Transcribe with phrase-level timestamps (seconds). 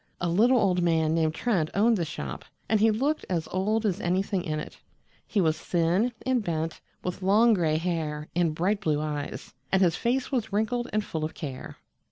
[0.19, 4.01] A little old man named Trent owned the shop, and he looked as old as
[4.01, 4.79] anything in it.
[5.27, 9.95] He was thin and bent, with long gray hair and bright blue eyes, and his
[9.95, 11.77] face was wrinkled and full of care.